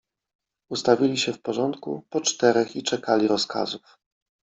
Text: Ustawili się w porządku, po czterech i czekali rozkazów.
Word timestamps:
Ustawili 0.69 1.17
się 1.17 1.33
w 1.33 1.41
porządku, 1.41 2.05
po 2.09 2.21
czterech 2.21 2.75
i 2.75 2.83
czekali 2.83 3.27
rozkazów. 3.27 3.97